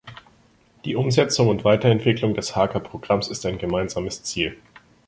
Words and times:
Die 0.83 0.95
Umsetzung 0.95 1.47
und 1.49 1.63
Weiterentwicklung 1.63 2.33
des 2.33 2.55
Haager 2.55 2.79
Programms 2.79 3.27
ist 3.27 3.45
ein 3.45 3.59
gemeinsames 3.59 4.23
Ziel. 4.23 4.57